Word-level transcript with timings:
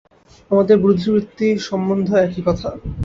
আমাদের 0.51 0.77
বুদ্ধিবৃত্তি 0.77 1.47
সম্বন্ধেও 1.67 2.21
একই 2.21 2.41
কথা। 2.47 2.69